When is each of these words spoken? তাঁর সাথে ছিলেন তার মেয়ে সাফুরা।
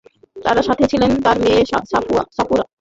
তাঁর 0.35 0.57
সাথে 0.67 0.83
ছিলেন 0.91 1.11
তার 1.23 1.37
মেয়ে 1.43 1.61
সাফুরা। 2.35 2.63